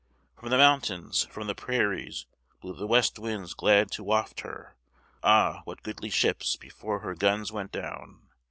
[0.35, 2.25] From the mountains, from the prairies,
[2.59, 4.75] Blew the west winds glad to waft her;
[5.21, 8.23] Ah, what goodly ships before her guns went down!